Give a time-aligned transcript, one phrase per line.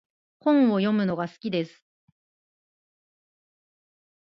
[0.39, 1.83] 本を読むのが好きです。